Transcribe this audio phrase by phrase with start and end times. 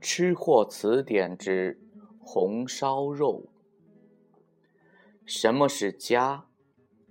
[0.00, 1.80] 吃货词典之
[2.20, 3.48] 红烧肉。
[5.24, 6.46] 什么是家？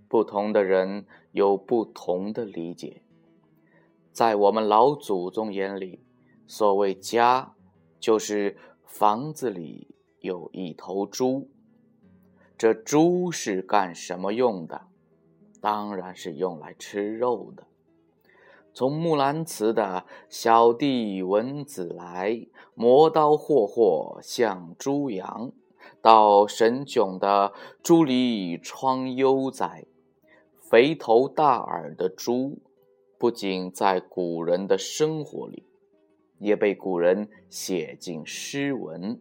[0.08, 3.02] 不同的人有不同的理解。
[4.12, 6.04] 在我们老祖宗眼里，
[6.46, 7.56] 所谓家，
[8.00, 11.50] 就是房子里有一头猪。
[12.64, 14.84] 这猪是干什么用的？
[15.60, 17.68] 当然是用来吃肉的。
[18.74, 25.52] 从木兰辞的“小弟闻姊来，磨刀霍霍向猪羊”，
[26.02, 27.52] 到沈炯的
[27.84, 29.84] “猪离疮悠哉”，
[30.72, 32.60] 肥头大耳的猪，
[33.18, 35.68] 不仅在古人的生活里，
[36.40, 39.20] 也被古人写进诗文。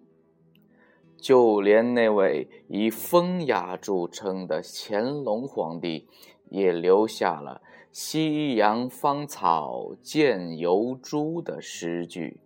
[1.22, 6.08] 就连那位以风雅著称的乾隆皇帝，
[6.50, 7.62] 也留下了。
[7.92, 12.40] 夕阳芳草见油猪的诗句。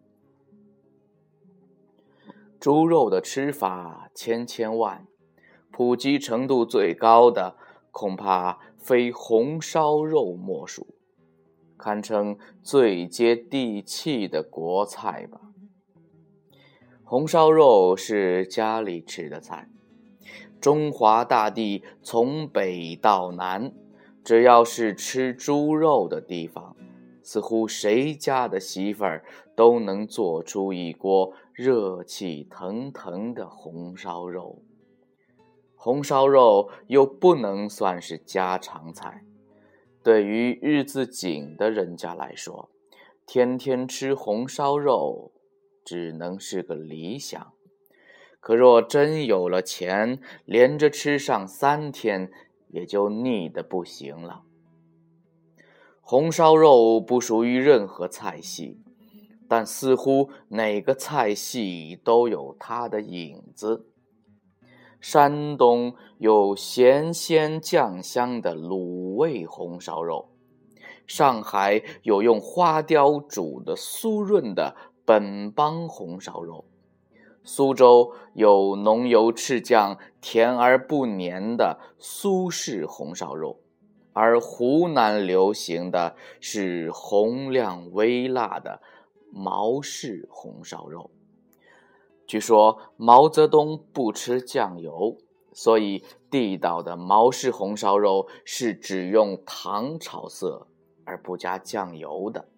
[2.60, 5.06] 猪肉的吃法千千万，
[5.70, 7.56] 普及程度最高的
[7.90, 10.86] 恐怕非红烧肉莫属，
[11.78, 15.45] 堪称最接地气的国菜吧。
[17.08, 19.68] 红烧肉是家里吃的菜，
[20.60, 23.72] 中华大地从北到南。
[24.24, 26.74] 只要是吃猪肉的地方，
[27.22, 34.60] 似乎谁家的媳妇儿都能做出一锅热气腾腾的红烧肉。
[35.76, 39.22] 红烧肉又不能算是家常菜，
[40.02, 42.68] 对于日子紧的人家来说，
[43.24, 45.30] 天天吃红烧肉
[45.86, 47.54] 只能是个理想。
[48.40, 52.30] 可若真有了钱，连着吃上三天。
[52.68, 54.42] 也就腻得不行了。
[56.00, 58.82] 红烧肉不属于任何菜系，
[59.48, 63.86] 但似乎哪个菜系都有它的影子。
[65.00, 70.32] 山东有咸鲜酱香的卤味红烧肉，
[71.06, 76.66] 上海有用花雕煮的酥润的本帮红烧肉。
[77.44, 83.60] 苏州有浓油赤酱、甜而不粘的苏式红烧肉，
[84.12, 88.82] 而湖南流行的是红亮微辣的
[89.30, 91.12] 毛氏红烧肉。
[92.26, 95.16] 据说毛泽东不吃酱油，
[95.52, 100.66] 所以地道的毛氏红烧肉是只用糖炒色
[101.04, 102.48] 而不加酱油的。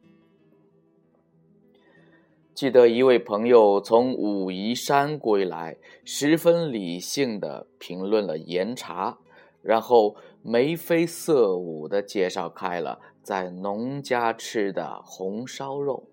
[2.59, 9.17] 记得一位朋友从武夷山归来，十分理性的评论了岩茶，
[9.63, 16.09] 然后眉飞色舞的介绍开了在农家吃的红烧肉。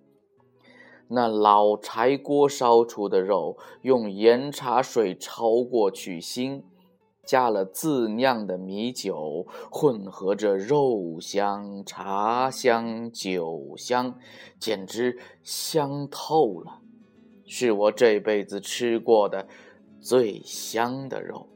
[1.07, 6.61] 那老柴锅烧出的肉，用岩茶水焯过去腥。
[7.25, 14.17] 加了自酿的米酒，混合着肉香、茶香、酒香，
[14.59, 16.81] 简直香透了，
[17.45, 19.47] 是我这辈子吃过的
[19.99, 21.49] 最香的肉。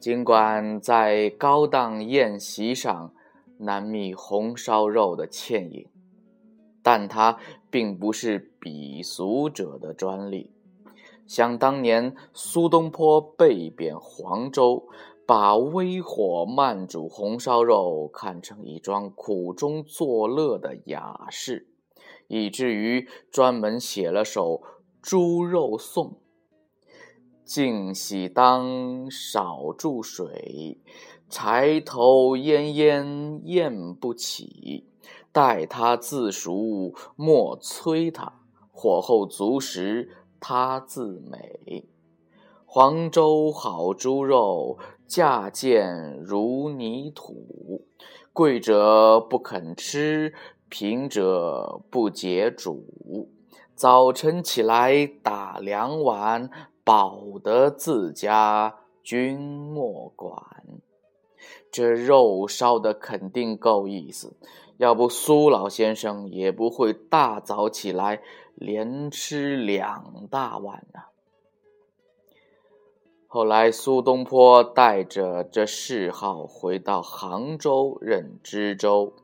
[0.00, 3.14] 尽管在高档宴席上
[3.58, 5.86] 难觅红烧肉的倩影，
[6.82, 7.38] 但它
[7.70, 10.50] 并不是鄙俗者的专利。
[11.32, 14.86] 想当年，苏东坡被贬黄州，
[15.24, 21.68] 把微火慢煮红烧肉看成一桩苦中作乐的雅事，
[22.28, 24.56] 以至于专门写了首
[25.00, 26.08] 《猪肉颂》
[27.46, 30.82] ：“净洗当少注水，
[31.30, 34.86] 柴头烟烟咽不起。
[35.32, 38.34] 待它自熟，莫催它，
[38.70, 40.10] 火候足时。”
[40.44, 41.84] 他自美，
[42.66, 44.76] 黄州好猪肉，
[45.06, 47.86] 价贱如泥土。
[48.32, 50.34] 贵者不肯吃，
[50.68, 53.30] 贫者不解煮。
[53.76, 56.50] 早晨起来打两碗，
[56.82, 60.42] 饱得自家，君莫管。
[61.70, 64.36] 这肉烧的肯定够意思，
[64.78, 68.20] 要不苏老先生也不会大早起来。
[68.54, 71.00] 连吃两大碗呢。
[73.26, 79.14] 后来，苏东坡带着这嗜好回到杭州任知州，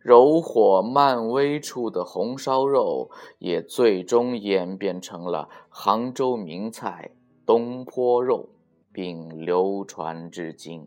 [0.00, 7.10] 柔火慢煨出的红烧肉也最终演变成了杭州名菜
[7.44, 8.50] 东坡肉。
[8.94, 10.86] 并流传至今。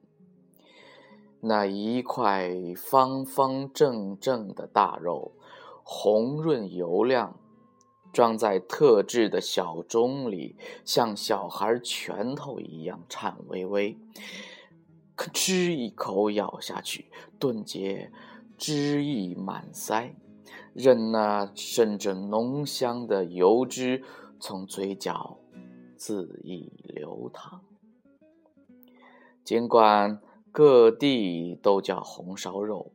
[1.41, 5.33] 那一块方方正正的大肉，
[5.83, 7.37] 红润油亮，
[8.11, 10.55] 装在特制的小盅里，
[10.85, 13.97] 像小孩拳头一样颤巍巍。
[15.15, 18.11] 可吃一口咬下去，顿觉
[18.57, 20.11] 汁意满腮，
[20.73, 24.03] 任那渗着浓香的油脂
[24.39, 25.39] 从嘴角
[25.97, 27.61] 恣意流淌。
[29.43, 30.19] 尽管。
[30.49, 32.91] 各地都叫红烧肉，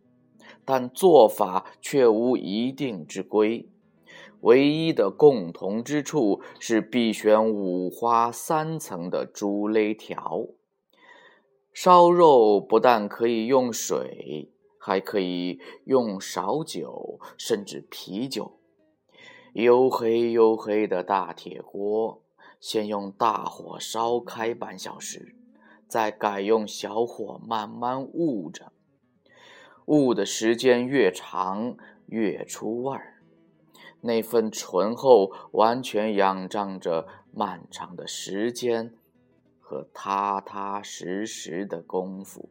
[0.64, 3.68] 但做法却无一定之规。
[4.42, 10.46] 唯一的共同之处是必选五花三层的猪肋条。
[11.72, 18.58] 烧肉不但可以用水，还可以用烧酒，甚至啤酒。
[19.54, 22.22] 黝黑黝黑的大铁锅，
[22.60, 25.34] 先用大火烧开半小时。
[25.88, 28.72] 再改用小火慢慢焐着，
[29.84, 33.11] 焐的时间越长越出味儿，
[34.02, 38.94] 那份醇厚完全仰仗着漫长的时间
[39.58, 42.50] 和踏踏实实的功夫。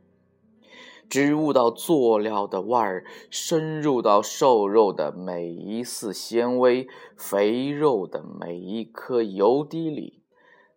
[1.08, 10.24] 只悟到佐料的味儿深入到瘦肉的每一丝纤维、肥肉的每一颗油滴里，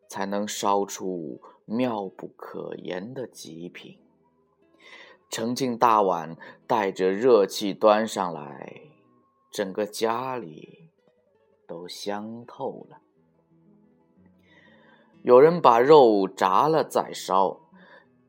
[0.07, 1.41] 才能烧出。
[1.67, 3.97] 妙不可言的极品，
[5.31, 6.37] 盛进大碗，
[6.67, 8.83] 带着热气端上来，
[9.55, 10.91] 整个家里
[11.65, 12.99] 都香透了。
[15.23, 17.61] 有人把肉炸了再烧，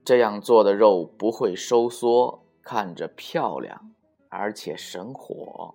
[0.03, 3.91] 这样做的肉不会收缩，看着漂亮，
[4.29, 5.73] 而且省火。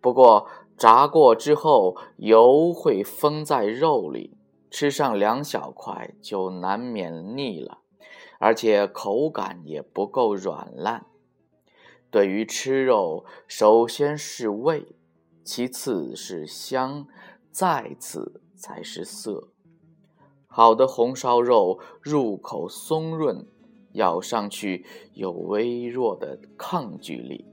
[0.00, 4.36] 不过炸过之后，油会封在肉里。
[4.72, 7.78] 吃上两小块就难免腻了，
[8.40, 11.06] 而且口感也不够软烂。
[12.14, 14.86] 对于吃肉，首先是味，
[15.42, 17.08] 其次是香，
[17.50, 19.48] 再次才是色。
[20.46, 23.48] 好的红烧肉入口松润，
[23.94, 27.46] 咬上去有微弱的抗拒力，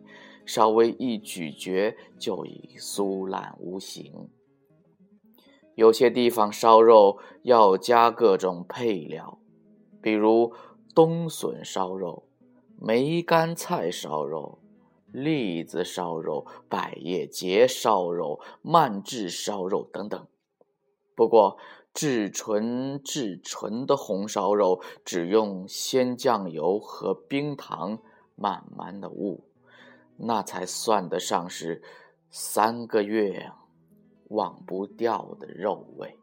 [0.45, 4.29] 稍微一咀嚼就已酥烂无形。
[5.73, 9.39] 有些地方烧肉要加各种配料，
[10.03, 10.53] 比如
[10.93, 12.27] 冬笋烧肉、
[12.83, 14.57] 梅干菜烧肉、
[15.11, 20.27] 栗子烧肉、百叶结烧肉、慢制烧肉等等。
[21.15, 21.57] 不过，
[21.93, 27.99] 至纯至纯的红烧肉只用鲜酱油和冰糖
[28.35, 29.41] 慢慢的焐，
[30.17, 31.83] 那才算得上是
[32.31, 33.51] 三个月。
[34.29, 36.20] 忘不掉的肉味。